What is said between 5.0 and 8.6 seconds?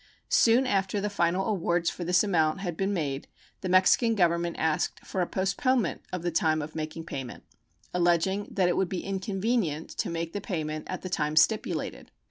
for a postponement of the time of making payment, alleging